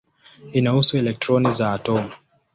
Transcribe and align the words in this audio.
Inahusu 0.53 0.97
elektroni 0.97 1.51
za 1.61 1.71
atomu. 1.73 2.11